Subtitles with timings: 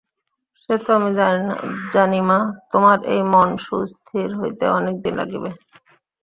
[0.61, 1.09] সে তো আমি
[1.93, 2.39] জানি মা,
[2.71, 5.49] তোমার এই মন সুস্থির হইতে অনেক দিন লাগিবে।